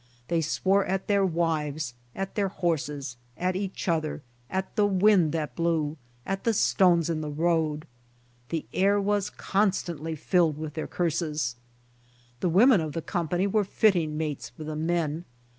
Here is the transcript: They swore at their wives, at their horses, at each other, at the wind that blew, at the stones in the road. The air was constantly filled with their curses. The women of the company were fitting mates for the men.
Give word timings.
They 0.29 0.41
swore 0.41 0.83
at 0.85 1.05
their 1.05 1.23
wives, 1.23 1.93
at 2.15 2.33
their 2.33 2.47
horses, 2.47 3.17
at 3.37 3.55
each 3.55 3.87
other, 3.87 4.23
at 4.49 4.75
the 4.75 4.87
wind 4.87 5.31
that 5.33 5.55
blew, 5.55 5.95
at 6.25 6.43
the 6.43 6.55
stones 6.55 7.07
in 7.07 7.21
the 7.21 7.29
road. 7.29 7.85
The 8.49 8.65
air 8.73 8.99
was 8.99 9.29
constantly 9.29 10.15
filled 10.15 10.57
with 10.57 10.73
their 10.73 10.87
curses. 10.87 11.55
The 12.39 12.49
women 12.49 12.81
of 12.81 12.93
the 12.93 13.03
company 13.03 13.45
were 13.45 13.63
fitting 13.63 14.17
mates 14.17 14.49
for 14.49 14.63
the 14.63 14.75
men. 14.75 15.23